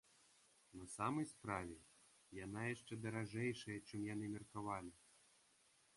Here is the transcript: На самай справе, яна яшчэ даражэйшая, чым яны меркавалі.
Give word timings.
На 0.79 0.85
самай 0.93 1.25
справе, 1.33 1.77
яна 2.45 2.61
яшчэ 2.75 2.93
даражэйшая, 3.05 3.77
чым 3.87 3.99
яны 4.13 4.25
меркавалі. 4.37 4.91